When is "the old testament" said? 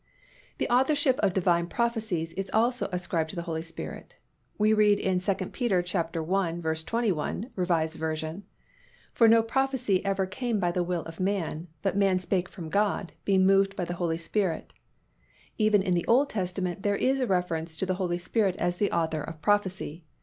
15.93-16.81